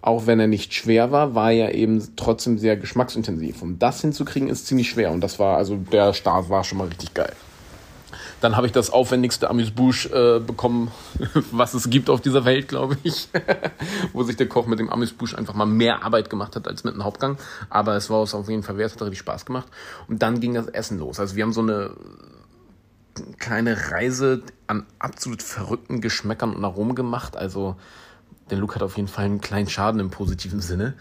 auch 0.00 0.26
wenn 0.26 0.40
er 0.40 0.46
nicht 0.46 0.72
schwer 0.72 1.12
war, 1.12 1.34
war 1.34 1.52
er 1.52 1.74
eben 1.74 2.02
trotzdem 2.16 2.56
sehr 2.56 2.78
geschmacksintensiv. 2.78 3.60
Um 3.60 3.78
das 3.78 4.00
hinzukriegen 4.00 4.48
ist 4.48 4.66
ziemlich 4.66 4.88
schwer 4.88 5.12
und 5.12 5.20
das 5.20 5.38
war, 5.38 5.58
also 5.58 5.76
der 5.76 6.14
Start 6.14 6.48
war 6.48 6.64
schon 6.64 6.78
mal 6.78 6.88
richtig 6.88 7.12
geil. 7.12 7.34
Dann 8.42 8.56
habe 8.56 8.66
ich 8.66 8.72
das 8.72 8.90
aufwendigste 8.90 9.48
Amüsbusch 9.48 10.06
äh, 10.06 10.40
bekommen, 10.40 10.90
was 11.52 11.74
es 11.74 11.88
gibt 11.88 12.10
auf 12.10 12.20
dieser 12.20 12.44
Welt, 12.44 12.66
glaube 12.66 12.96
ich. 13.04 13.28
Wo 14.12 14.24
sich 14.24 14.36
der 14.36 14.48
Koch 14.48 14.66
mit 14.66 14.80
dem 14.80 14.90
Amüsbusch 14.90 15.34
einfach 15.36 15.54
mal 15.54 15.64
mehr 15.64 16.04
Arbeit 16.04 16.28
gemacht 16.28 16.56
hat 16.56 16.66
als 16.66 16.82
mit 16.82 16.94
einem 16.94 17.04
Hauptgang. 17.04 17.38
Aber 17.70 17.94
es 17.94 18.10
war 18.10 18.22
es 18.24 18.34
auf 18.34 18.48
jeden 18.48 18.64
Fall 18.64 18.76
wert, 18.78 18.92
hat 18.92 19.00
richtig 19.02 19.20
Spaß 19.20 19.46
gemacht. 19.46 19.68
Und 20.08 20.22
dann 20.22 20.40
ging 20.40 20.54
das 20.54 20.66
Essen 20.66 20.98
los. 20.98 21.20
Also 21.20 21.36
wir 21.36 21.44
haben 21.44 21.52
so 21.52 21.62
eine 21.62 21.92
kleine 23.38 23.90
Reise 23.92 24.42
an 24.66 24.86
absolut 24.98 25.42
verrückten 25.42 26.00
Geschmäckern 26.00 26.52
und 26.52 26.64
Aromen 26.64 26.96
gemacht. 26.96 27.36
Also 27.36 27.76
der 28.50 28.58
Luke 28.58 28.74
hat 28.74 28.82
auf 28.82 28.96
jeden 28.96 29.08
Fall 29.08 29.26
einen 29.26 29.40
kleinen 29.40 29.68
Schaden 29.68 30.00
im 30.00 30.10
positiven 30.10 30.60
Sinne 30.60 30.94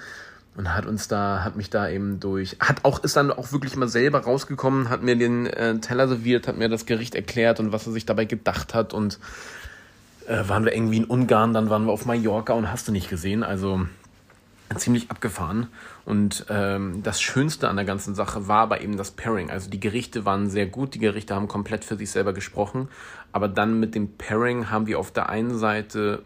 und 0.55 0.73
hat 0.73 0.85
uns 0.85 1.07
da, 1.07 1.43
hat 1.43 1.55
mich 1.55 1.69
da 1.69 1.89
eben 1.89 2.19
durch, 2.19 2.57
hat 2.59 2.83
auch, 2.83 3.03
ist 3.03 3.15
dann 3.15 3.31
auch 3.31 3.51
wirklich 3.51 3.75
mal 3.75 3.87
selber 3.87 4.19
rausgekommen, 4.19 4.89
hat 4.89 5.01
mir 5.01 5.15
den 5.15 5.45
äh, 5.45 5.79
Teller 5.79 6.07
serviert, 6.07 6.47
hat 6.47 6.57
mir 6.57 6.69
das 6.69 6.85
Gericht 6.85 7.15
erklärt 7.15 7.59
und 7.59 7.71
was 7.71 7.87
er 7.87 7.93
sich 7.93 8.05
dabei 8.05 8.25
gedacht 8.25 8.73
hat 8.73 8.93
und 8.93 9.19
äh, 10.27 10.47
waren 10.47 10.65
wir 10.65 10.75
irgendwie 10.75 10.97
in 10.97 11.05
Ungarn, 11.05 11.53
dann 11.53 11.69
waren 11.69 11.85
wir 11.85 11.93
auf 11.93 12.05
Mallorca 12.05 12.53
und 12.53 12.71
hast 12.71 12.87
du 12.87 12.91
nicht 12.91 13.09
gesehen, 13.09 13.43
also 13.43 13.85
ziemlich 14.77 15.11
abgefahren. 15.11 15.67
Und 16.05 16.45
ähm, 16.49 17.03
das 17.03 17.21
Schönste 17.21 17.69
an 17.69 17.75
der 17.75 17.85
ganzen 17.85 18.15
Sache 18.15 18.47
war 18.47 18.59
aber 18.59 18.81
eben 18.81 18.97
das 18.97 19.11
Pairing. 19.11 19.51
Also 19.51 19.69
die 19.69 19.79
Gerichte 19.79 20.25
waren 20.25 20.49
sehr 20.49 20.65
gut, 20.65 20.93
die 20.93 20.99
Gerichte 20.99 21.35
haben 21.35 21.47
komplett 21.47 21.83
für 21.83 21.97
sich 21.97 22.09
selber 22.09 22.33
gesprochen, 22.33 22.87
aber 23.31 23.47
dann 23.47 23.79
mit 23.79 23.95
dem 23.95 24.17
Pairing 24.17 24.69
haben 24.69 24.87
wir 24.87 24.99
auf 24.99 25.11
der 25.11 25.29
einen 25.29 25.57
Seite 25.57 26.23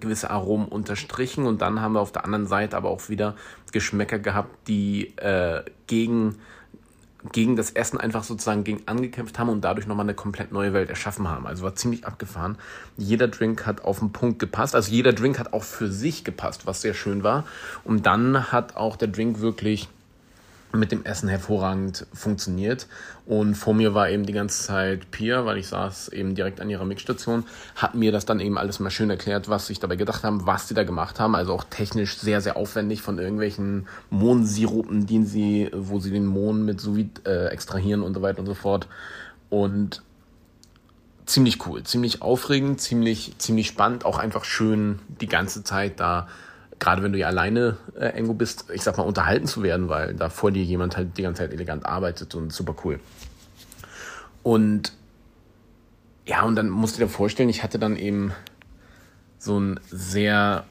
gewisse 0.00 0.30
Aromen 0.30 0.68
unterstrichen 0.68 1.46
und 1.46 1.62
dann 1.62 1.80
haben 1.80 1.92
wir 1.92 2.00
auf 2.00 2.12
der 2.12 2.24
anderen 2.24 2.46
Seite 2.46 2.76
aber 2.76 2.90
auch 2.90 3.08
wieder 3.08 3.34
Geschmäcker 3.72 4.18
gehabt, 4.18 4.68
die 4.68 5.16
äh, 5.16 5.62
gegen, 5.86 6.36
gegen 7.32 7.56
das 7.56 7.70
Essen 7.70 7.98
einfach 7.98 8.24
sozusagen 8.24 8.64
gegen 8.64 8.82
angekämpft 8.86 9.38
haben 9.38 9.48
und 9.48 9.62
dadurch 9.62 9.86
nochmal 9.86 10.06
eine 10.06 10.14
komplett 10.14 10.52
neue 10.52 10.72
Welt 10.72 10.90
erschaffen 10.90 11.28
haben. 11.28 11.46
Also 11.46 11.64
war 11.64 11.74
ziemlich 11.74 12.06
abgefahren. 12.06 12.56
Jeder 12.96 13.28
Drink 13.28 13.66
hat 13.66 13.84
auf 13.84 13.98
den 13.98 14.12
Punkt 14.12 14.38
gepasst. 14.38 14.74
Also 14.74 14.92
jeder 14.92 15.12
Drink 15.12 15.38
hat 15.38 15.52
auch 15.52 15.64
für 15.64 15.88
sich 15.88 16.24
gepasst, 16.24 16.66
was 16.66 16.80
sehr 16.80 16.94
schön 16.94 17.22
war. 17.22 17.44
Und 17.84 18.06
dann 18.06 18.52
hat 18.52 18.76
auch 18.76 18.96
der 18.96 19.08
Drink 19.08 19.40
wirklich 19.40 19.88
mit 20.72 20.92
dem 20.92 21.04
Essen 21.04 21.28
hervorragend 21.28 22.06
funktioniert. 22.12 22.86
Und 23.26 23.54
vor 23.54 23.74
mir 23.74 23.94
war 23.94 24.10
eben 24.10 24.26
die 24.26 24.32
ganze 24.32 24.64
Zeit 24.64 25.10
Pia, 25.10 25.44
weil 25.44 25.58
ich 25.58 25.68
saß 25.68 26.08
eben 26.08 26.34
direkt 26.34 26.60
an 26.60 26.70
ihrer 26.70 26.84
Mixstation, 26.84 27.44
hat 27.74 27.94
mir 27.94 28.12
das 28.12 28.26
dann 28.26 28.40
eben 28.40 28.58
alles 28.58 28.80
mal 28.80 28.90
schön 28.90 29.10
erklärt, 29.10 29.48
was 29.48 29.66
sich 29.66 29.80
dabei 29.80 29.96
gedacht 29.96 30.24
haben, 30.24 30.46
was 30.46 30.68
sie 30.68 30.74
da 30.74 30.84
gemacht 30.84 31.20
haben. 31.20 31.34
Also 31.34 31.54
auch 31.54 31.64
technisch 31.64 32.18
sehr, 32.18 32.40
sehr 32.40 32.56
aufwendig 32.56 33.02
von 33.02 33.18
irgendwelchen 33.18 33.86
Mohnsirupen, 34.10 35.06
die 35.06 35.24
sie, 35.24 35.70
wo 35.72 36.00
sie 36.00 36.10
den 36.10 36.26
Mohn 36.26 36.64
mit 36.64 36.80
sous 36.80 36.98
äh, 37.24 37.46
extrahieren 37.46 38.02
und 38.02 38.14
so 38.14 38.22
weiter 38.22 38.40
und 38.40 38.46
so 38.46 38.54
fort. 38.54 38.88
Und 39.50 40.02
ziemlich 41.28 41.66
cool, 41.66 41.82
ziemlich 41.82 42.22
aufregend, 42.22 42.80
ziemlich, 42.80 43.34
ziemlich 43.38 43.68
spannend, 43.68 44.04
auch 44.04 44.18
einfach 44.18 44.44
schön 44.44 44.98
die 45.20 45.28
ganze 45.28 45.62
Zeit 45.62 46.00
da 46.00 46.28
gerade 46.78 47.02
wenn 47.02 47.12
du 47.12 47.18
ja 47.18 47.26
alleine 47.28 47.76
äh, 47.98 48.08
irgendwo 48.08 48.34
bist, 48.34 48.66
ich 48.72 48.82
sag 48.82 48.96
mal, 48.96 49.04
unterhalten 49.04 49.46
zu 49.46 49.62
werden, 49.62 49.88
weil 49.88 50.14
da 50.14 50.28
vor 50.28 50.50
dir 50.50 50.62
jemand 50.62 50.96
halt 50.96 51.16
die 51.18 51.22
ganze 51.22 51.42
Zeit 51.42 51.52
elegant 51.52 51.86
arbeitet 51.86 52.34
und 52.34 52.52
super 52.52 52.74
cool. 52.84 53.00
Und 54.42 54.92
ja, 56.26 56.42
und 56.42 56.56
dann 56.56 56.68
musst 56.68 56.96
du 56.96 57.00
dir 57.00 57.08
vorstellen, 57.08 57.48
ich 57.48 57.62
hatte 57.62 57.78
dann 57.78 57.96
eben 57.96 58.32
so 59.38 59.58
ein 59.58 59.80
sehr, 59.90 60.64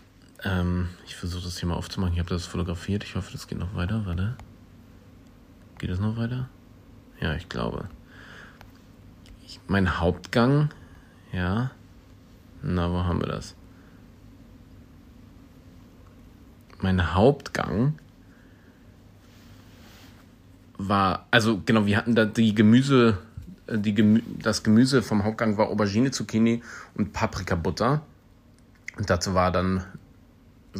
ähm, 0.44 0.90
ich 1.06 1.16
versuche 1.16 1.44
das 1.44 1.58
hier 1.58 1.68
mal 1.68 1.76
aufzumachen, 1.76 2.14
ich 2.14 2.20
habe 2.20 2.30
das 2.30 2.46
fotografiert, 2.46 3.04
ich 3.04 3.16
hoffe, 3.16 3.32
das 3.32 3.48
geht 3.48 3.58
noch 3.58 3.76
weiter, 3.76 4.06
warte. 4.06 4.36
Geht 5.80 5.90
es 5.90 6.00
noch 6.00 6.18
weiter? 6.18 6.50
Ja, 7.20 7.36
ich 7.36 7.50
glaube. 7.50 7.90
Ich, 9.46 9.60
mein 9.68 10.00
Hauptgang, 10.00 10.70
ja, 11.32 11.72
na, 12.62 12.92
wo 12.92 13.04
haben 13.04 13.20
wir 13.20 13.28
das? 13.28 13.56
Mein 16.80 17.14
Hauptgang 17.14 17.94
war, 20.78 21.26
also 21.32 21.62
genau, 21.66 21.86
wir 21.86 21.98
hatten 21.98 22.16
da 22.16 22.26
die 22.26 22.54
Gemüse, 22.54 23.18
äh, 23.68 23.78
die 23.78 23.94
Gemü 23.94 24.22
das 24.42 24.64
Gemüse 24.64 25.02
vom 25.02 25.24
Hauptgang 25.24 25.58
war 25.58 25.70
Aubergine, 25.70 26.12
Zucchini 26.12 26.62
und 26.96 27.14
Paprikabutter. 27.14 28.02
Und 28.98 29.10
dazu 29.10 29.34
war 29.34 29.52
dann 29.52 29.84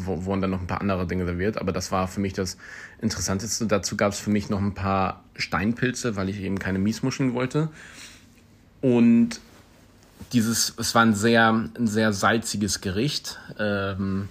wurden 0.06 0.42
dann 0.42 0.52
noch 0.52 0.62
ein 0.62 0.68
paar 0.68 0.82
andere 0.82 1.08
Dinge 1.08 1.26
serviert, 1.26 1.58
aber 1.58 1.72
das 1.72 1.92
war 1.92 2.08
für 2.08 2.20
mich 2.20 2.34
das 2.34 2.58
Interessanteste. 3.02 3.66
Dazu 3.66 3.98
gab 3.98 4.12
es 4.12 4.20
für 4.20 4.30
mich 4.30 4.50
noch 4.50 4.60
ein 4.60 4.74
paar 4.74 5.24
Steinpilze, 5.36 6.16
weil 6.16 6.30
ich 6.30 6.40
eben 6.42 6.60
keine 6.60 6.80
Miesmuscheln 6.80 7.34
wollte. 7.34 7.70
Und 8.82 9.40
dieses, 10.34 10.74
es 10.78 10.94
war 10.94 11.04
ein 11.04 11.16
sehr, 11.16 11.50
ein 11.50 11.88
sehr 11.88 12.14
salziges 12.14 12.82
Gericht. 12.82 13.40
Ähm, 13.60 14.30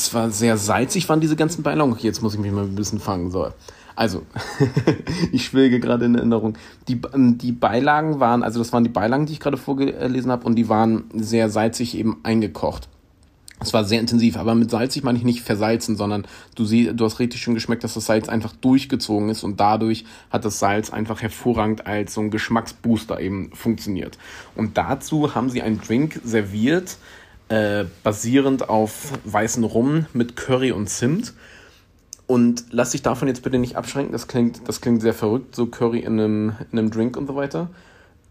es 0.00 0.14
war 0.14 0.30
sehr 0.30 0.56
salzig, 0.56 1.08
waren 1.08 1.20
diese 1.20 1.36
ganzen 1.36 1.62
Beilagen. 1.62 1.96
Jetzt 2.00 2.22
muss 2.22 2.34
ich 2.34 2.40
mich 2.40 2.52
mal 2.52 2.64
ein 2.64 2.74
bisschen 2.74 3.00
fangen. 3.00 3.30
So. 3.30 3.48
Also, 3.94 4.22
ich 5.32 5.44
schwelge 5.44 5.78
gerade 5.78 6.06
in 6.06 6.14
Erinnerung. 6.14 6.56
Die, 6.88 7.00
die 7.14 7.52
Beilagen 7.52 8.18
waren, 8.18 8.42
also 8.42 8.58
das 8.58 8.72
waren 8.72 8.84
die 8.84 8.90
Beilagen, 8.90 9.26
die 9.26 9.34
ich 9.34 9.40
gerade 9.40 9.56
vorgelesen 9.56 10.30
habe, 10.30 10.46
und 10.46 10.54
die 10.56 10.68
waren 10.68 11.04
sehr 11.14 11.50
salzig 11.50 11.96
eben 11.96 12.18
eingekocht. 12.22 12.88
Es 13.62 13.74
war 13.74 13.84
sehr 13.84 14.00
intensiv, 14.00 14.38
aber 14.38 14.54
mit 14.54 14.70
salzig 14.70 15.02
meine 15.02 15.18
ich 15.18 15.24
nicht 15.24 15.42
versalzen, 15.42 15.94
sondern 15.94 16.26
du 16.54 16.64
siehst, 16.64 16.98
du 16.98 17.04
hast 17.04 17.18
richtig 17.18 17.42
schön 17.42 17.52
geschmeckt, 17.52 17.84
dass 17.84 17.92
das 17.92 18.06
Salz 18.06 18.30
einfach 18.30 18.54
durchgezogen 18.54 19.28
ist 19.28 19.44
und 19.44 19.60
dadurch 19.60 20.06
hat 20.30 20.46
das 20.46 20.58
Salz 20.58 20.88
einfach 20.88 21.20
hervorragend 21.20 21.86
als 21.86 22.14
so 22.14 22.22
ein 22.22 22.30
Geschmacksbooster 22.30 23.20
eben 23.20 23.50
funktioniert. 23.52 24.16
Und 24.56 24.78
dazu 24.78 25.34
haben 25.34 25.50
sie 25.50 25.60
einen 25.60 25.78
Drink 25.78 26.22
serviert, 26.24 26.96
äh, 27.50 27.84
basierend 28.02 28.68
auf 28.68 29.12
weißen 29.24 29.64
Rum 29.64 30.06
mit 30.12 30.36
Curry 30.36 30.72
und 30.72 30.88
Zimt. 30.88 31.34
Und 32.26 32.64
lass 32.70 32.92
dich 32.92 33.02
davon 33.02 33.26
jetzt 33.26 33.42
bitte 33.42 33.58
nicht 33.58 33.76
abschränken, 33.76 34.12
das 34.12 34.28
klingt, 34.28 34.68
das 34.68 34.80
klingt 34.80 35.02
sehr 35.02 35.14
verrückt, 35.14 35.56
so 35.56 35.66
Curry 35.66 35.98
in 35.98 36.20
einem, 36.20 36.56
in 36.70 36.78
einem 36.78 36.90
Drink 36.92 37.16
und 37.16 37.26
so 37.26 37.34
weiter. 37.34 37.70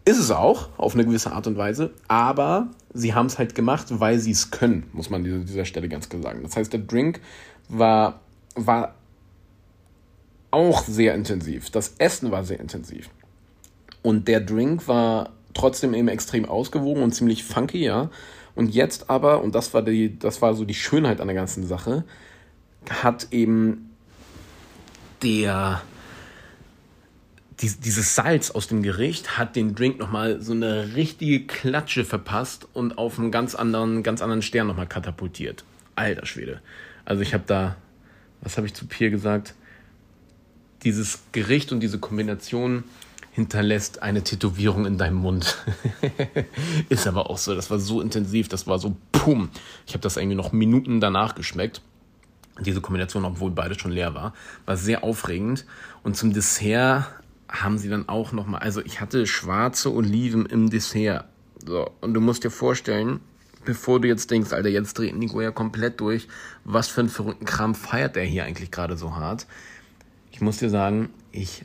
Ist 0.06 0.20
es 0.20 0.32
auch, 0.32 0.70
auf 0.78 0.94
eine 0.94 1.06
gewisse 1.06 1.34
Art 1.34 1.48
und 1.48 1.58
Weise, 1.58 1.92
aber 2.08 2.70
sie 2.94 3.14
haben 3.14 3.26
es 3.26 3.38
halt 3.38 3.56
gemacht, 3.56 3.88
weil 3.90 4.18
sie 4.20 4.32
es 4.32 4.52
können, 4.52 4.90
muss 4.94 5.10
man 5.10 5.26
an 5.26 5.46
dieser 5.46 5.66
Stelle 5.66 5.90
ganz 5.90 6.08
klar 6.08 6.22
sagen. 6.22 6.40
Das 6.44 6.56
heißt, 6.56 6.72
der 6.72 6.80
Drink 6.80 7.20
war, 7.68 8.22
war 8.56 8.96
auch 10.50 10.84
sehr 10.84 11.14
intensiv. 11.14 11.70
Das 11.70 11.96
Essen 11.98 12.32
war 12.32 12.46
sehr 12.46 12.62
intensiv. 12.62 13.10
Und 14.02 14.30
der 14.30 14.40
Drink 14.40 14.88
war 14.88 15.34
trotzdem 15.54 15.94
eben 15.94 16.08
extrem 16.08 16.46
ausgewogen 16.46 17.04
und 17.04 17.12
ziemlich 17.14 17.44
funky, 17.44 17.84
ja. 17.84 18.10
Und 18.56 18.74
jetzt 18.74 19.10
aber, 19.10 19.42
und 19.42 19.56
das 19.56 19.74
war 19.74 19.82
die, 19.82 20.18
das 20.18 20.42
war 20.42 20.54
so 20.54 20.66
die 20.66 20.74
Schönheit 20.74 21.22
an 21.22 21.28
der 21.28 21.36
ganzen 21.36 21.66
Sache, 21.66 22.04
hat 22.90 23.28
eben 23.32 23.90
der, 25.22 25.82
dieses 27.62 28.16
Salz 28.16 28.52
aus 28.52 28.68
dem 28.68 28.84
Gericht 28.84 29.38
hat 29.38 29.56
den 29.56 29.76
Drink 29.76 30.00
nochmal 30.00 30.42
so 30.42 30.54
eine 30.54 30.96
richtige 30.96 31.46
Klatsche 31.46 32.06
verpasst 32.06 32.68
und 32.74 32.98
auf 32.98 33.20
einen 33.20 33.32
ganz 33.32 33.56
anderen, 33.56 34.04
ganz 34.04 34.22
anderen 34.22 34.42
Stern 34.42 34.68
nochmal 34.68 34.88
katapultiert. 34.88 35.64
Alter 35.96 36.26
Schwede. 36.26 36.62
Also 37.06 37.22
ich 37.22 37.34
habe 37.34 37.44
da, 37.46 37.76
was 38.42 38.58
habe 38.58 38.68
ich 38.68 38.74
zu 38.74 38.88
Pierre 38.88 39.12
gesagt? 39.12 39.56
Dieses 40.84 41.20
Gericht 41.34 41.74
und 41.74 41.82
diese 41.82 42.00
Kombination 42.00 42.86
hinterlässt 43.40 44.04
eine 44.04 44.22
Tätowierung 44.22 44.86
in 44.86 44.98
deinem 44.98 45.16
Mund. 45.16 45.58
Ist 46.90 47.08
aber 47.08 47.30
auch 47.30 47.38
so, 47.38 47.56
das 47.56 47.72
war 47.72 47.80
so 47.80 48.02
intensiv, 48.02 48.50
das 48.50 48.68
war 48.68 48.80
so 48.80 48.98
pum. 49.14 49.50
Ich 49.88 49.94
habe 49.94 50.02
das 50.02 50.18
irgendwie 50.18 50.36
noch 50.36 50.52
Minuten 50.52 51.00
danach 51.00 51.36
geschmeckt. 51.36 51.82
Diese 52.60 52.82
Kombination, 52.82 53.24
obwohl 53.24 53.52
beides 53.52 53.80
schon 53.80 53.92
leer 53.92 54.14
war, 54.14 54.34
war 54.66 54.76
sehr 54.76 55.06
aufregend. 55.06 55.66
Und 56.04 56.18
zum 56.18 56.34
Dessert 56.34 57.08
haben 57.48 57.78
sie 57.78 57.88
dann 57.88 58.10
auch 58.10 58.34
nochmal, 58.34 58.60
also 58.60 58.82
ich 58.82 59.00
hatte 59.00 59.26
schwarze 59.26 59.94
Oliven 59.94 60.46
im 60.46 60.70
Dessert. 60.70 61.24
So, 61.66 61.90
und 62.02 62.14
du 62.14 62.20
musst 62.20 62.44
dir 62.44 62.52
vorstellen, 62.52 63.22
bevor 63.64 64.02
du 64.02 64.10
jetzt 64.10 64.32
denkst, 64.32 64.52
Alter, 64.52 64.70
jetzt 64.70 64.98
dreht 64.98 65.16
Nico 65.16 65.40
ja 65.40 65.52
komplett 65.52 66.02
durch, 66.02 66.28
was 66.66 66.90
für 66.90 67.00
einen 67.00 67.10
verrückten 67.10 67.46
Kram 67.46 67.74
feiert 67.74 68.18
der 68.18 68.26
hier 68.26 68.44
eigentlich 68.44 68.70
gerade 68.70 68.98
so 68.98 69.16
hart? 69.16 69.48
Ich 70.34 70.42
muss 70.42 70.58
dir 70.58 70.70
sagen, 70.70 71.10
ich 71.32 71.64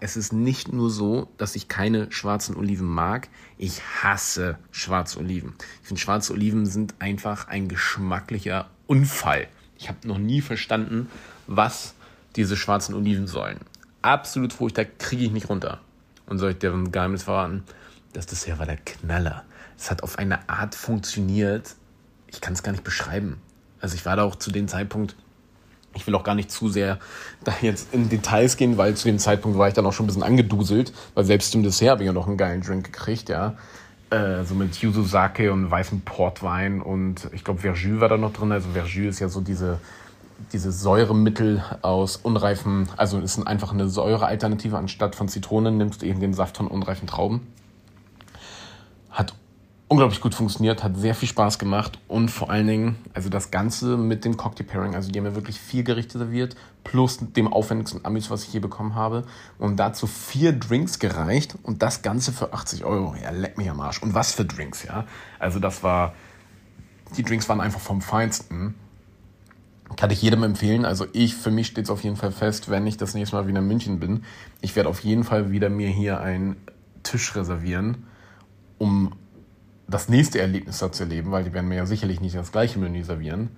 es 0.00 0.16
ist 0.16 0.32
nicht 0.32 0.72
nur 0.72 0.90
so, 0.90 1.28
dass 1.36 1.56
ich 1.56 1.68
keine 1.68 2.10
schwarzen 2.12 2.56
Oliven 2.56 2.86
mag, 2.86 3.28
ich 3.56 3.80
hasse 4.02 4.58
schwarze 4.70 5.18
Oliven. 5.18 5.54
Ich 5.82 5.88
finde, 5.88 6.00
schwarze 6.00 6.32
Oliven 6.32 6.66
sind 6.66 6.94
einfach 6.98 7.48
ein 7.48 7.68
geschmacklicher 7.68 8.68
Unfall. 8.86 9.48
Ich 9.78 9.88
habe 9.88 10.06
noch 10.06 10.18
nie 10.18 10.40
verstanden, 10.40 11.08
was 11.46 11.94
diese 12.36 12.56
schwarzen 12.56 12.94
Oliven 12.94 13.26
sollen 13.26 13.58
absolut 14.02 14.52
furchtbar, 14.52 14.86
kriege 14.98 15.24
ich 15.24 15.30
nicht 15.30 15.48
runter. 15.48 15.80
Und 16.26 16.38
soll 16.38 16.52
ich 16.52 16.58
dir 16.58 16.72
ein 16.72 16.92
Geheimnis 16.92 17.24
verraten? 17.24 17.64
Das 18.12 18.26
Dessert 18.26 18.58
war 18.58 18.66
der 18.66 18.76
Knaller. 18.76 19.44
Es 19.76 19.90
hat 19.90 20.02
auf 20.02 20.18
eine 20.18 20.48
Art 20.48 20.74
funktioniert, 20.74 21.74
ich 22.26 22.40
kann 22.40 22.52
es 22.52 22.62
gar 22.62 22.72
nicht 22.72 22.84
beschreiben. 22.84 23.40
Also 23.80 23.94
ich 23.94 24.04
war 24.04 24.16
da 24.16 24.24
auch 24.24 24.36
zu 24.36 24.50
dem 24.50 24.68
Zeitpunkt, 24.68 25.14
ich 25.94 26.06
will 26.06 26.14
auch 26.14 26.24
gar 26.24 26.34
nicht 26.34 26.50
zu 26.50 26.68
sehr 26.68 26.98
da 27.44 27.52
jetzt 27.60 27.92
in 27.92 28.08
Details 28.08 28.56
gehen, 28.56 28.76
weil 28.78 28.94
zu 28.94 29.08
dem 29.08 29.18
Zeitpunkt 29.18 29.58
war 29.58 29.68
ich 29.68 29.74
dann 29.74 29.86
auch 29.86 29.92
schon 29.92 30.04
ein 30.04 30.08
bisschen 30.08 30.22
angeduselt, 30.22 30.92
weil 31.14 31.24
selbst 31.24 31.52
zum 31.52 31.62
Dessert 31.62 31.90
habe 31.90 32.02
ich 32.02 32.06
ja 32.06 32.12
noch 32.12 32.26
einen 32.26 32.36
geilen 32.36 32.60
Drink 32.60 32.84
gekriegt, 32.84 33.28
ja. 33.28 33.54
Äh, 34.10 34.44
so 34.44 34.54
mit 34.54 34.74
Yuzu 34.76 35.02
Sake 35.02 35.52
und 35.52 35.70
weißem 35.70 36.00
Portwein 36.00 36.80
und 36.80 37.28
ich 37.32 37.44
glaube 37.44 37.60
Verjus 37.60 38.00
war 38.00 38.08
da 38.08 38.16
noch 38.16 38.32
drin. 38.32 38.52
Also 38.52 38.70
Verjus 38.70 39.16
ist 39.16 39.20
ja 39.20 39.28
so 39.28 39.40
diese 39.40 39.78
diese 40.52 40.72
Säuremittel 40.72 41.62
aus 41.82 42.16
unreifen, 42.16 42.88
also 42.96 43.18
ist 43.18 43.44
einfach 43.46 43.72
eine 43.72 43.88
Säurealternative 43.88 44.78
anstatt 44.78 45.16
von 45.16 45.28
Zitronen, 45.28 45.76
nimmst 45.76 46.02
du 46.02 46.06
eben 46.06 46.20
den 46.20 46.32
Saft 46.32 46.56
von 46.56 46.68
unreifen 46.68 47.06
Trauben. 47.06 47.46
Hat 49.10 49.34
unglaublich 49.88 50.20
gut 50.20 50.34
funktioniert, 50.34 50.84
hat 50.84 50.96
sehr 50.96 51.14
viel 51.14 51.28
Spaß 51.28 51.58
gemacht 51.58 51.98
und 52.08 52.30
vor 52.30 52.50
allen 52.50 52.66
Dingen, 52.66 52.96
also 53.14 53.30
das 53.30 53.50
Ganze 53.50 53.96
mit 53.96 54.24
dem 54.24 54.36
Cocktail 54.36 54.64
Pairing, 54.64 54.94
also 54.94 55.10
die 55.10 55.18
haben 55.18 55.24
mir 55.24 55.34
wirklich 55.34 55.58
vier 55.58 55.82
Gerichte 55.82 56.18
serviert, 56.18 56.56
plus 56.84 57.18
dem 57.18 57.50
aufwendigsten 57.50 58.04
Amis, 58.04 58.30
was 58.30 58.44
ich 58.44 58.52
je 58.52 58.60
bekommen 58.60 58.94
habe 58.94 59.24
und 59.58 59.76
dazu 59.76 60.06
vier 60.06 60.52
Drinks 60.52 60.98
gereicht 60.98 61.56
und 61.62 61.82
das 61.82 62.02
Ganze 62.02 62.32
für 62.32 62.52
80 62.52 62.84
Euro. 62.84 63.14
Ja, 63.22 63.30
leck 63.30 63.56
mich 63.56 63.70
am 63.70 63.80
Arsch. 63.80 64.02
Und 64.02 64.14
was 64.14 64.32
für 64.32 64.44
Drinks, 64.44 64.84
ja. 64.84 65.06
Also 65.38 65.58
das 65.58 65.82
war, 65.82 66.14
die 67.16 67.22
Drinks 67.22 67.48
waren 67.48 67.60
einfach 67.60 67.80
vom 67.80 68.02
Feinsten 68.02 68.74
kann 69.96 70.10
ich 70.10 70.20
jedem 70.20 70.42
empfehlen. 70.42 70.84
Also 70.84 71.06
ich, 71.12 71.34
für 71.34 71.50
mich 71.50 71.66
steht 71.66 71.84
es 71.84 71.90
auf 71.90 72.04
jeden 72.04 72.16
Fall 72.16 72.30
fest, 72.30 72.68
wenn 72.68 72.86
ich 72.86 72.98
das 72.98 73.14
nächste 73.14 73.36
Mal 73.36 73.46
wieder 73.46 73.60
in 73.60 73.66
München 73.66 73.98
bin. 73.98 74.24
Ich 74.60 74.76
werde 74.76 74.88
auf 74.88 75.00
jeden 75.00 75.24
Fall 75.24 75.50
wieder 75.50 75.70
mir 75.70 75.88
hier 75.88 76.20
einen 76.20 76.56
Tisch 77.02 77.34
reservieren, 77.34 78.04
um 78.76 79.12
das 79.88 80.08
nächste 80.08 80.40
Erlebnis 80.40 80.78
da 80.78 80.92
zu 80.92 81.04
erleben, 81.04 81.30
weil 81.30 81.44
die 81.44 81.52
werden 81.52 81.68
mir 81.68 81.76
ja 81.76 81.86
sicherlich 81.86 82.20
nicht 82.20 82.36
das 82.36 82.52
gleiche 82.52 82.78
Menü 82.78 83.02
servieren. 83.02 83.50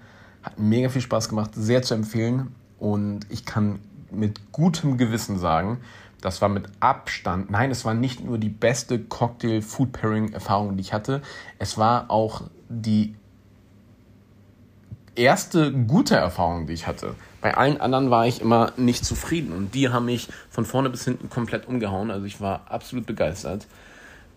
Hat 0.42 0.58
mega 0.58 0.88
viel 0.88 1.02
Spaß 1.02 1.28
gemacht, 1.28 1.50
sehr 1.54 1.82
zu 1.82 1.94
empfehlen. 1.94 2.54
Und 2.78 3.26
ich 3.28 3.44
kann 3.44 3.80
mit 4.10 4.52
gutem 4.52 4.96
Gewissen 4.96 5.38
sagen, 5.38 5.78
das 6.20 6.40
war 6.40 6.48
mit 6.48 6.64
Abstand, 6.80 7.50
nein, 7.50 7.70
es 7.70 7.84
war 7.84 7.94
nicht 7.94 8.24
nur 8.24 8.38
die 8.38 8.48
beste 8.48 8.98
Cocktail-Food-Pairing-Erfahrung, 8.98 10.76
die 10.76 10.82
ich 10.82 10.92
hatte, 10.92 11.22
es 11.58 11.78
war 11.78 12.10
auch 12.10 12.42
die 12.68 13.14
erste 15.14 15.72
gute 15.72 16.16
Erfahrung, 16.16 16.66
die 16.66 16.74
ich 16.74 16.86
hatte. 16.86 17.14
Bei 17.40 17.56
allen 17.56 17.80
anderen 17.80 18.10
war 18.10 18.26
ich 18.26 18.40
immer 18.40 18.72
nicht 18.76 19.04
zufrieden 19.04 19.52
und 19.52 19.74
die 19.74 19.88
haben 19.88 20.06
mich 20.06 20.28
von 20.50 20.66
vorne 20.66 20.90
bis 20.90 21.04
hinten 21.04 21.30
komplett 21.30 21.66
umgehauen. 21.66 22.10
Also 22.10 22.26
ich 22.26 22.40
war 22.40 22.62
absolut 22.68 23.06
begeistert. 23.06 23.66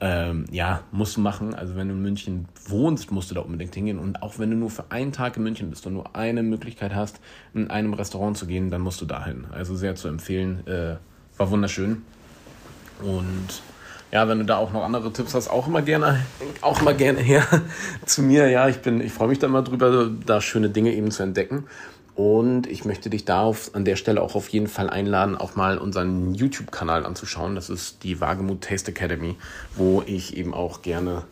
Ähm, 0.05 0.47
ja, 0.51 0.81
musst 0.91 1.15
du 1.15 1.21
machen. 1.21 1.53
Also 1.53 1.77
wenn 1.77 1.87
du 1.87 1.93
in 1.93 2.01
München 2.01 2.49
wohnst, 2.67 3.09
musst 3.09 3.31
du 3.31 3.35
da 3.35 3.41
unbedingt 3.41 3.73
hingehen. 3.73 3.99
Und 3.99 4.21
auch 4.21 4.37
wenn 4.37 4.49
du 4.49 4.57
nur 4.57 4.69
für 4.69 4.91
einen 4.91 5.13
Tag 5.13 5.37
in 5.37 5.43
München 5.43 5.69
bist 5.69 5.87
und 5.87 5.93
nur 5.93 6.13
eine 6.13 6.43
Möglichkeit 6.43 6.93
hast, 6.93 7.21
in 7.53 7.69
einem 7.69 7.93
Restaurant 7.93 8.37
zu 8.37 8.45
gehen, 8.45 8.69
dann 8.69 8.81
musst 8.81 8.99
du 8.99 9.05
dahin. 9.05 9.45
Also 9.53 9.77
sehr 9.77 9.95
zu 9.95 10.09
empfehlen. 10.09 10.67
Äh, 10.67 10.97
war 11.37 11.49
wunderschön. 11.51 12.01
Und 13.01 13.61
ja, 14.11 14.27
wenn 14.27 14.39
du 14.39 14.45
da 14.45 14.57
auch 14.57 14.73
noch 14.73 14.83
andere 14.83 15.13
Tipps 15.13 15.33
hast, 15.35 15.47
auch 15.47 15.67
immer 15.67 15.81
gerne, 15.81 16.19
auch 16.59 16.81
immer 16.81 16.93
gerne 16.93 17.19
her 17.21 17.47
zu 18.05 18.23
mir. 18.23 18.49
Ja, 18.49 18.67
ich 18.67 18.79
bin, 18.79 18.99
ich 18.99 19.13
freue 19.13 19.29
mich 19.29 19.39
da 19.39 19.47
immer 19.47 19.61
drüber, 19.61 20.11
da 20.25 20.41
schöne 20.41 20.69
Dinge 20.69 20.93
eben 20.93 21.11
zu 21.11 21.23
entdecken. 21.23 21.63
Und 22.15 22.67
ich 22.67 22.85
möchte 22.85 23.09
dich 23.09 23.25
da 23.25 23.41
auf, 23.41 23.73
an 23.73 23.85
der 23.85 23.95
Stelle 23.95 24.21
auch 24.21 24.35
auf 24.35 24.49
jeden 24.49 24.67
Fall 24.67 24.89
einladen, 24.89 25.35
auch 25.35 25.55
mal 25.55 25.79
unseren 25.79 26.35
YouTube-Kanal 26.35 27.05
anzuschauen. 27.05 27.55
Das 27.55 27.69
ist 27.69 28.03
die 28.03 28.21
Wagemut 28.21 28.61
Taste 28.61 28.91
Academy, 28.91 29.35
wo 29.75 30.03
ich 30.05 30.37
eben 30.37 30.53
auch 30.53 30.83
gerne 30.83 31.23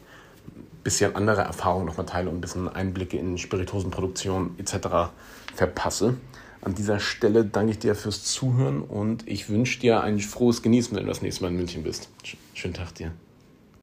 ein 0.48 0.84
bisschen 0.84 1.16
andere 1.16 1.42
Erfahrungen 1.42 1.86
nochmal 1.86 2.08
teile 2.08 2.30
und 2.30 2.38
ein 2.38 2.42
bisschen 2.42 2.68
Einblicke 2.68 3.18
in 3.18 3.38
Spirituosenproduktion 3.38 4.56
etc. 4.58 5.12
verpasse. 5.54 6.18
An 6.62 6.76
dieser 6.76 7.00
Stelle 7.00 7.46
danke 7.46 7.72
ich 7.72 7.80
dir 7.80 7.96
fürs 7.96 8.24
Zuhören 8.24 8.82
und 8.82 9.28
ich 9.28 9.50
wünsche 9.50 9.80
dir 9.80 10.02
ein 10.02 10.20
frohes 10.20 10.62
Genießen, 10.62 10.96
wenn 10.96 11.04
du 11.04 11.10
das 11.10 11.22
nächste 11.22 11.44
Mal 11.44 11.50
in 11.50 11.58
München 11.58 11.84
bist. 11.84 12.10
Schönen 12.54 12.74
Tag 12.74 12.96
dir. 12.96 13.12